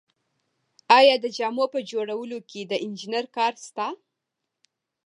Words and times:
آیا 0.97 1.15
د 1.23 1.25
جامو 1.37 1.65
په 1.73 1.79
جوړولو 1.91 2.37
کې 2.49 2.61
د 2.65 2.73
انجینر 2.85 3.25
کار 3.37 3.53
شته 3.65 3.87